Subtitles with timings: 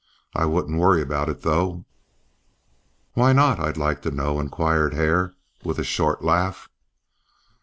[0.33, 1.85] I wouldn't worry about it, though."
[3.13, 6.67] "Why not, I'd like to know?" inquired Hare, with a short laugh.